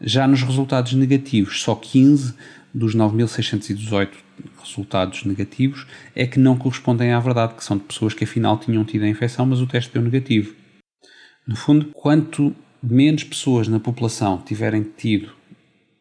Já 0.00 0.26
nos 0.26 0.42
resultados 0.42 0.92
negativos, 0.94 1.60
só 1.62 1.74
15 1.74 2.34
dos 2.72 2.94
9.618 2.94 4.10
resultados 4.62 5.24
negativos 5.24 5.86
é 6.14 6.26
que 6.26 6.38
não 6.38 6.56
correspondem 6.56 7.12
à 7.12 7.20
verdade, 7.20 7.54
que 7.54 7.64
são 7.64 7.76
de 7.76 7.84
pessoas 7.84 8.14
que 8.14 8.24
afinal 8.24 8.58
tinham 8.58 8.84
tido 8.84 9.04
a 9.04 9.08
infecção, 9.08 9.44
mas 9.44 9.60
o 9.60 9.66
teste 9.66 9.92
deu 9.92 10.02
negativo. 10.02 10.54
No 11.46 11.56
fundo, 11.56 11.86
quanto 11.86 12.54
menos 12.82 13.24
pessoas 13.24 13.68
na 13.68 13.80
população 13.80 14.38
tiverem 14.38 14.82
tido 14.82 15.32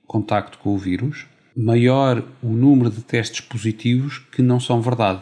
contacto 0.05 0.57
com 0.59 0.73
o 0.73 0.77
vírus, 0.77 1.25
maior 1.55 2.23
o 2.41 2.49
número 2.49 2.89
de 2.89 3.01
testes 3.01 3.41
positivos 3.41 4.19
que 4.31 4.41
não 4.41 4.59
são 4.59 4.81
verdade. 4.81 5.21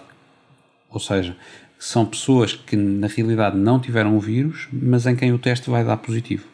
Ou 0.89 0.99
seja, 0.99 1.35
são 1.79 2.05
pessoas 2.05 2.53
que 2.53 2.75
na 2.75 3.07
realidade 3.07 3.57
não 3.57 3.79
tiveram 3.79 4.17
o 4.17 4.19
vírus, 4.19 4.67
mas 4.71 5.05
em 5.05 5.15
quem 5.15 5.31
o 5.31 5.39
teste 5.39 5.69
vai 5.69 5.83
dar 5.83 5.97
positivo. 5.97 6.45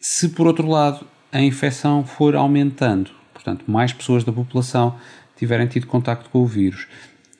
Se 0.00 0.30
por 0.30 0.46
outro 0.46 0.68
lado 0.68 1.06
a 1.32 1.40
infecção 1.40 2.04
for 2.04 2.34
aumentando, 2.34 3.10
portanto, 3.32 3.64
mais 3.66 3.92
pessoas 3.92 4.24
da 4.24 4.32
população 4.32 4.98
tiverem 5.36 5.66
tido 5.66 5.86
contacto 5.86 6.28
com 6.30 6.40
o 6.40 6.46
vírus, 6.46 6.86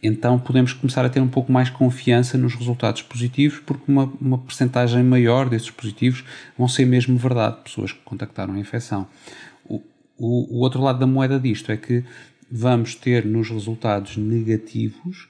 então 0.02 0.38
podemos 0.38 0.72
começar 0.74 1.04
a 1.04 1.08
ter 1.08 1.20
um 1.20 1.28
pouco 1.28 1.50
mais 1.50 1.70
confiança 1.70 2.36
nos 2.36 2.54
resultados 2.54 3.02
positivos, 3.02 3.58
porque 3.60 3.90
uma, 3.90 4.12
uma 4.20 4.38
percentagem 4.38 5.02
maior 5.02 5.48
desses 5.48 5.70
positivos 5.70 6.22
vão 6.58 6.68
ser 6.68 6.84
mesmo 6.84 7.16
verdade, 7.16 7.62
pessoas 7.64 7.92
que 7.92 8.00
contactaram 8.04 8.54
a 8.54 8.58
infecção. 8.58 9.06
O, 9.64 9.82
o, 10.18 10.56
o 10.56 10.60
outro 10.60 10.82
lado 10.82 10.98
da 10.98 11.06
moeda 11.06 11.40
disto 11.40 11.72
é 11.72 11.76
que 11.76 12.04
vamos 12.50 12.94
ter 12.94 13.24
nos 13.24 13.48
resultados 13.48 14.16
negativos 14.18 15.26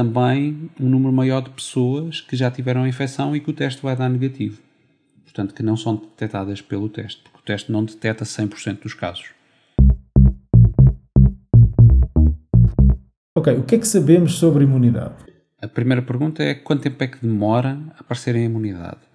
também 0.00 0.70
um 0.80 0.88
número 0.88 1.12
maior 1.12 1.42
de 1.42 1.50
pessoas 1.50 2.22
que 2.22 2.34
já 2.34 2.50
tiveram 2.50 2.84
a 2.84 2.88
infecção 2.88 3.36
e 3.36 3.40
que 3.40 3.50
o 3.50 3.52
teste 3.52 3.82
vai 3.82 3.94
dar 3.94 4.08
negativo. 4.08 4.58
Portanto, 5.24 5.52
que 5.52 5.62
não 5.62 5.76
são 5.76 5.94
detectadas 5.94 6.62
pelo 6.62 6.88
teste, 6.88 7.20
porque 7.22 7.38
o 7.38 7.42
teste 7.42 7.70
não 7.70 7.84
detecta 7.84 8.24
100% 8.24 8.80
dos 8.80 8.94
casos. 8.94 9.26
Ok, 13.36 13.52
o 13.58 13.62
que 13.62 13.74
é 13.74 13.78
que 13.78 13.86
sabemos 13.86 14.36
sobre 14.36 14.64
imunidade? 14.64 15.16
A 15.60 15.68
primeira 15.68 16.00
pergunta 16.00 16.42
é 16.42 16.54
quanto 16.54 16.84
tempo 16.84 17.04
é 17.04 17.06
que 17.06 17.20
demora 17.20 17.78
a 17.94 18.00
aparecer 18.00 18.34
a 18.34 18.38
imunidade? 18.40 19.09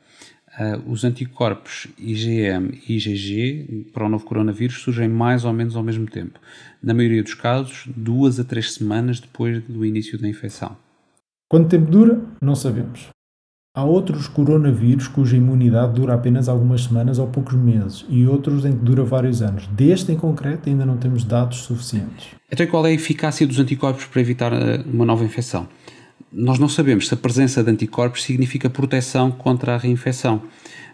Uh, 0.57 0.89
os 0.89 1.03
anticorpos 1.03 1.87
IgM 1.97 2.79
e 2.87 2.95
IgG 2.95 3.87
para 3.93 4.05
o 4.05 4.09
novo 4.09 4.23
coronavírus 4.23 4.81
surgem 4.81 5.09
mais 5.09 5.43
ou 5.43 5.51
menos 5.51 5.75
ao 5.75 5.83
mesmo 5.83 6.05
tempo. 6.05 6.39
Na 6.81 6.93
maioria 6.93 7.21
dos 7.21 7.33
casos, 7.33 7.83
duas 7.93 8.39
a 8.39 8.43
três 8.45 8.73
semanas 8.73 9.19
depois 9.19 9.61
do 9.63 9.85
início 9.85 10.17
da 10.17 10.29
infecção. 10.29 10.77
Quanto 11.49 11.69
tempo 11.69 11.91
dura? 11.91 12.21
Não 12.41 12.55
sabemos. 12.55 13.09
Há 13.75 13.83
outros 13.83 14.29
coronavírus 14.29 15.09
cuja 15.09 15.35
imunidade 15.35 15.95
dura 15.95 16.13
apenas 16.13 16.47
algumas 16.47 16.85
semanas 16.85 17.19
ou 17.19 17.27
poucos 17.27 17.55
meses 17.55 18.05
e 18.07 18.25
outros 18.25 18.63
em 18.63 18.71
que 18.71 18.85
dura 18.85 19.03
vários 19.03 19.41
anos. 19.41 19.67
Deste 19.67 20.13
em 20.13 20.15
concreto 20.15 20.69
ainda 20.69 20.85
não 20.85 20.95
temos 20.95 21.25
dados 21.25 21.57
suficientes. 21.57 22.29
Então 22.49 22.65
qual 22.67 22.85
é 22.85 22.91
a 22.91 22.93
eficácia 22.93 23.45
dos 23.45 23.59
anticorpos 23.59 24.05
para 24.05 24.21
evitar 24.21 24.53
ah, 24.53 24.81
uma 24.85 25.03
nova 25.03 25.25
infecção? 25.25 25.67
Nós 26.31 26.59
não 26.59 26.67
sabemos 26.67 27.07
se 27.07 27.13
a 27.13 27.17
presença 27.17 27.63
de 27.63 27.71
anticorpos 27.71 28.23
significa 28.23 28.69
proteção 28.69 29.31
contra 29.31 29.75
a 29.75 29.77
reinfecção. 29.77 30.41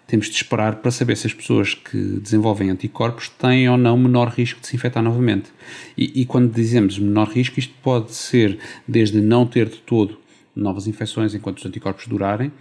Temos 0.06 0.28
de 0.28 0.36
esperar 0.36 0.76
para 0.76 0.92
saber 0.92 1.16
se 1.16 1.26
as 1.26 1.34
pessoas 1.34 1.74
que 1.74 1.98
desenvolvem 2.20 2.70
anticorpos 2.70 3.30
têm 3.30 3.70
ou 3.70 3.78
não 3.78 3.98
menor 3.98 4.28
risco 4.28 4.60
de 4.60 4.68
se 4.68 4.76
infectar 4.76 5.02
novamente. 5.02 5.50
E, 5.98 6.22
e 6.22 6.26
quando 6.26 6.54
dizemos 6.54 7.00
menor 7.00 7.30
risco, 7.30 7.60
isto 7.60 7.74
pode 7.82 8.14
ser 8.14 8.60
desde 8.88 9.22
não 9.22 9.46
ter 9.46 9.70
de 9.70 9.78
todo 9.78 10.18
novas 10.56 10.86
infecções 10.86 11.34
enquanto 11.34 11.60
os 11.60 11.66
anticorpos 11.66 12.08
durarem, 12.08 12.52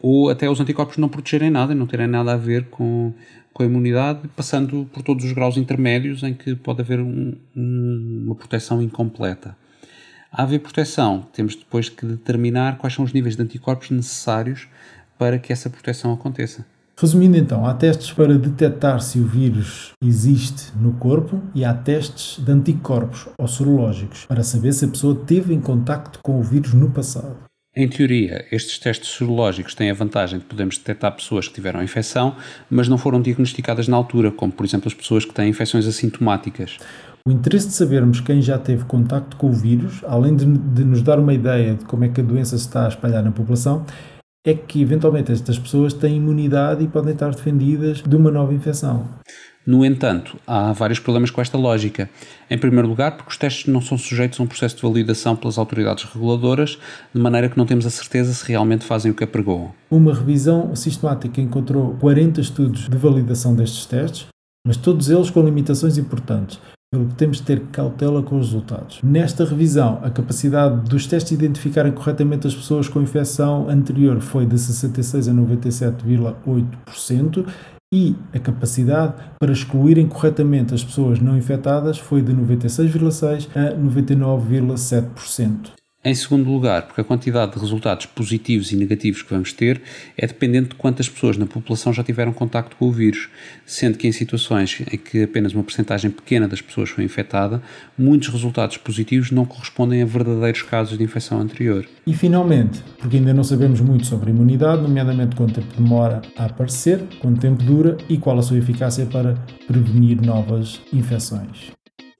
ou 0.00 0.30
até 0.30 0.48
os 0.48 0.60
anticorpos 0.60 0.96
não 0.96 1.08
protegerem 1.08 1.50
nada, 1.50 1.74
não 1.74 1.86
terem 1.86 2.06
nada 2.06 2.32
a 2.32 2.36
ver 2.36 2.66
com, 2.66 3.12
com 3.52 3.62
a 3.62 3.66
imunidade, 3.66 4.28
passando 4.34 4.88
por 4.92 5.02
todos 5.02 5.24
os 5.24 5.32
graus 5.32 5.56
intermédios 5.56 6.22
em 6.22 6.32
que 6.32 6.54
pode 6.54 6.80
haver 6.80 7.00
um, 7.00 7.34
um, 7.56 8.22
uma 8.26 8.34
proteção 8.34 8.80
incompleta. 8.80 9.56
A 10.32 10.44
haver 10.44 10.60
proteção, 10.60 11.26
temos 11.32 11.56
depois 11.56 11.88
que 11.88 12.06
determinar 12.06 12.78
quais 12.78 12.94
são 12.94 13.04
os 13.04 13.12
níveis 13.12 13.34
de 13.34 13.42
anticorpos 13.42 13.90
necessários 13.90 14.68
para 15.18 15.38
que 15.38 15.52
essa 15.52 15.68
proteção 15.68 16.12
aconteça. 16.12 16.64
Resumindo 16.96 17.36
então, 17.36 17.66
há 17.66 17.74
testes 17.74 18.12
para 18.12 18.38
detectar 18.38 19.00
se 19.00 19.18
o 19.18 19.26
vírus 19.26 19.92
existe 20.04 20.70
no 20.76 20.92
corpo 20.92 21.42
e 21.52 21.64
há 21.64 21.74
testes 21.74 22.44
de 22.44 22.52
anticorpos 22.52 23.26
ou 23.38 23.48
sorológicos 23.48 24.26
para 24.26 24.44
saber 24.44 24.72
se 24.72 24.84
a 24.84 24.88
pessoa 24.88 25.14
teve 25.14 25.52
em 25.52 25.60
contacto 25.60 26.20
com 26.22 26.38
o 26.38 26.42
vírus 26.42 26.74
no 26.74 26.90
passado. 26.90 27.36
Em 27.74 27.88
teoria, 27.88 28.44
estes 28.52 28.78
testes 28.78 29.08
sorológicos 29.10 29.74
têm 29.74 29.90
a 29.90 29.94
vantagem 29.94 30.40
de 30.40 30.44
podermos 30.44 30.76
detectar 30.76 31.14
pessoas 31.14 31.48
que 31.48 31.54
tiveram 31.54 31.82
infecção, 31.82 32.36
mas 32.68 32.88
não 32.88 32.98
foram 32.98 33.22
diagnosticadas 33.22 33.88
na 33.88 33.96
altura, 33.96 34.30
como 34.30 34.52
por 34.52 34.66
exemplo 34.66 34.88
as 34.88 34.94
pessoas 34.94 35.24
que 35.24 35.32
têm 35.32 35.48
infecções 35.48 35.86
assintomáticas. 35.86 36.78
O 37.26 37.30
interesse 37.30 37.68
de 37.68 37.74
sabermos 37.74 38.20
quem 38.20 38.40
já 38.40 38.58
teve 38.58 38.84
contacto 38.84 39.36
com 39.36 39.50
o 39.50 39.52
vírus, 39.52 40.02
além 40.06 40.34
de, 40.34 40.46
de 40.46 40.84
nos 40.84 41.02
dar 41.02 41.18
uma 41.18 41.34
ideia 41.34 41.74
de 41.74 41.84
como 41.84 42.04
é 42.04 42.08
que 42.08 42.20
a 42.20 42.24
doença 42.24 42.56
se 42.56 42.66
está 42.66 42.86
a 42.86 42.88
espalhar 42.88 43.22
na 43.22 43.30
população, 43.30 43.84
é 44.46 44.54
que 44.54 44.80
eventualmente 44.80 45.30
estas 45.30 45.58
pessoas 45.58 45.92
têm 45.92 46.16
imunidade 46.16 46.82
e 46.82 46.88
podem 46.88 47.12
estar 47.12 47.30
defendidas 47.30 48.02
de 48.02 48.16
uma 48.16 48.30
nova 48.30 48.54
infecção. 48.54 49.06
No 49.66 49.84
entanto, 49.84 50.38
há 50.46 50.72
vários 50.72 50.98
problemas 50.98 51.30
com 51.30 51.42
esta 51.42 51.58
lógica. 51.58 52.08
Em 52.50 52.56
primeiro 52.56 52.88
lugar, 52.88 53.18
porque 53.18 53.30
os 53.30 53.36
testes 53.36 53.70
não 53.70 53.82
são 53.82 53.98
sujeitos 53.98 54.40
a 54.40 54.42
um 54.42 54.46
processo 54.46 54.76
de 54.76 54.82
validação 54.82 55.36
pelas 55.36 55.58
autoridades 55.58 56.04
reguladoras, 56.04 56.78
de 57.14 57.20
maneira 57.20 57.50
que 57.50 57.58
não 57.58 57.66
temos 57.66 57.84
a 57.84 57.90
certeza 57.90 58.32
se 58.32 58.48
realmente 58.48 58.86
fazem 58.86 59.12
o 59.12 59.14
que 59.14 59.24
apregoam. 59.24 59.74
Uma 59.90 60.14
revisão 60.14 60.74
sistemática 60.74 61.38
encontrou 61.38 61.94
40 62.00 62.40
estudos 62.40 62.88
de 62.88 62.96
validação 62.96 63.54
destes 63.54 63.84
testes, 63.84 64.26
mas 64.66 64.78
todos 64.78 65.10
eles 65.10 65.28
com 65.28 65.42
limitações 65.42 65.98
importantes, 65.98 66.58
pelo 66.92 67.06
que 67.06 67.14
temos 67.14 67.36
de 67.36 67.44
ter 67.44 67.60
cautela 67.66 68.20
com 68.22 68.36
os 68.36 68.46
resultados. 68.46 69.00
Nesta 69.02 69.44
revisão, 69.44 70.00
a 70.02 70.10
capacidade 70.10 70.88
dos 70.88 71.06
testes 71.06 71.30
identificarem 71.30 71.92
corretamente 71.92 72.48
as 72.48 72.54
pessoas 72.54 72.88
com 72.88 73.00
infecção 73.00 73.68
anterior 73.68 74.20
foi 74.20 74.44
de 74.44 74.58
66 74.58 75.28
a 75.28 75.32
97,8% 75.32 77.46
e 77.92 78.16
a 78.32 78.40
capacidade 78.40 79.14
para 79.38 79.52
excluírem 79.52 80.08
corretamente 80.08 80.74
as 80.74 80.82
pessoas 80.82 81.20
não 81.20 81.36
infectadas 81.36 81.98
foi 81.98 82.22
de 82.22 82.32
96,6% 82.32 83.48
a 83.54 83.72
99,7%. 83.76 85.79
Em 86.02 86.14
segundo 86.14 86.50
lugar, 86.50 86.86
porque 86.86 87.02
a 87.02 87.04
quantidade 87.04 87.52
de 87.52 87.58
resultados 87.58 88.06
positivos 88.06 88.72
e 88.72 88.76
negativos 88.76 89.20
que 89.20 89.28
vamos 89.28 89.52
ter 89.52 89.82
é 90.16 90.26
dependente 90.26 90.70
de 90.70 90.74
quantas 90.74 91.10
pessoas 91.10 91.36
na 91.36 91.44
população 91.44 91.92
já 91.92 92.02
tiveram 92.02 92.32
contacto 92.32 92.74
com 92.76 92.88
o 92.88 92.90
vírus, 92.90 93.28
sendo 93.66 93.98
que 93.98 94.08
em 94.08 94.12
situações 94.12 94.80
em 94.90 94.96
que 94.96 95.24
apenas 95.24 95.52
uma 95.52 95.62
porcentagem 95.62 96.10
pequena 96.10 96.48
das 96.48 96.62
pessoas 96.62 96.88
foi 96.88 97.04
infectada, 97.04 97.60
muitos 97.98 98.28
resultados 98.28 98.78
positivos 98.78 99.30
não 99.30 99.44
correspondem 99.44 100.00
a 100.00 100.06
verdadeiros 100.06 100.62
casos 100.62 100.96
de 100.96 101.04
infecção 101.04 101.38
anterior. 101.38 101.86
E 102.06 102.14
finalmente, 102.14 102.82
porque 102.98 103.18
ainda 103.18 103.34
não 103.34 103.44
sabemos 103.44 103.82
muito 103.82 104.06
sobre 104.06 104.30
a 104.30 104.32
imunidade, 104.32 104.80
nomeadamente 104.80 105.36
quanto 105.36 105.60
tempo 105.60 105.74
demora 105.76 106.22
a 106.34 106.46
aparecer, 106.46 107.02
quanto 107.20 107.42
tempo 107.42 107.62
dura 107.62 107.98
e 108.08 108.16
qual 108.16 108.38
a 108.38 108.42
sua 108.42 108.56
eficácia 108.56 109.04
para 109.04 109.34
prevenir 109.66 110.18
novas 110.22 110.80
infecções. 110.94 111.72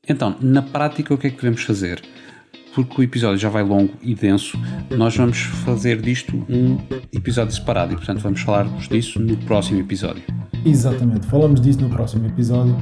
Então, 0.07 0.37
na 0.39 0.61
prática, 0.61 1.15
o 1.15 1.17
que 1.17 1.29
é 1.29 1.31
que 1.31 1.37
devemos 1.37 1.63
fazer? 1.63 2.03
Porque 2.75 3.01
o 3.01 3.05
episódio 3.05 3.39
já 3.39 3.49
vai 3.49 3.63
longo 3.63 3.93
e 4.03 4.15
denso, 4.15 4.59
nós 4.91 5.17
vamos 5.17 5.39
fazer 5.39 6.01
disto 6.01 6.37
um 6.49 6.79
episódio 7.13 7.55
separado 7.55 7.93
e, 7.93 7.97
portanto, 7.97 8.21
vamos 8.21 8.41
falar 8.41 8.65
disso 8.89 9.21
no 9.21 9.37
próximo 9.39 9.81
episódio. 9.81 10.23
Exatamente, 10.65 11.27
falamos 11.27 11.61
disso 11.61 11.81
no 11.81 11.89
próximo 11.89 12.27
episódio. 12.27 12.77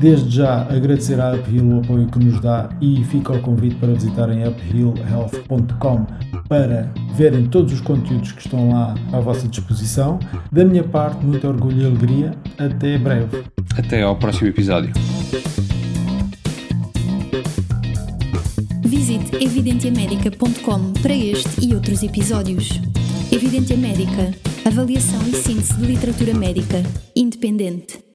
Desde 0.00 0.36
já 0.36 0.62
agradecer 0.62 1.20
à 1.20 1.34
Uphill 1.34 1.64
o 1.64 1.78
apoio 1.80 2.06
que 2.08 2.18
nos 2.18 2.40
dá 2.40 2.68
e 2.80 3.04
fica 3.04 3.32
o 3.34 3.40
convite 3.40 3.76
para 3.76 3.92
visitarem 3.92 4.46
uphillhealth.com 4.48 6.06
para 6.48 6.92
verem 7.14 7.46
todos 7.46 7.72
os 7.72 7.80
conteúdos 7.80 8.32
que 8.32 8.40
estão 8.40 8.70
lá 8.70 8.94
à 9.12 9.20
vossa 9.20 9.46
disposição. 9.46 10.18
Da 10.50 10.64
minha 10.64 10.82
parte, 10.82 11.24
muito 11.24 11.46
orgulho 11.46 11.82
e 11.82 11.86
alegria. 11.86 12.32
Até 12.58 12.98
breve. 12.98 13.44
Até 13.76 14.02
ao 14.02 14.16
próximo 14.16 14.48
episódio. 14.48 14.92
Visite 19.62 19.86
evidentiamedica.com 19.86 20.92
para 21.00 21.14
este 21.14 21.64
e 21.64 21.74
outros 21.74 22.02
episódios. 22.02 22.68
Evidência 23.30 23.76
Médica. 23.76 24.34
Avaliação 24.64 25.20
e 25.28 25.36
síntese 25.36 25.74
de 25.74 25.86
literatura 25.86 26.34
médica. 26.34 26.82
Independente. 27.14 28.11